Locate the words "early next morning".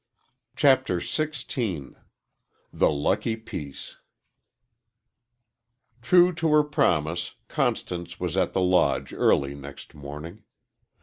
9.13-10.41